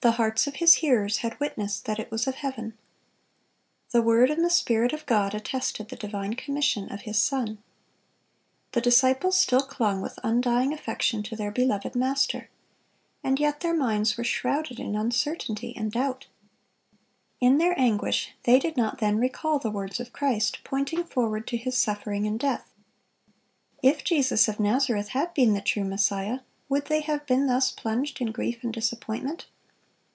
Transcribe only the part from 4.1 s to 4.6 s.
and the